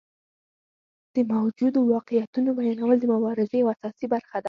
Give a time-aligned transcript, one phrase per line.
[1.15, 4.39] د موجودو واقعیتونو بیانول د مبارزې یوه اساسي برخه ده.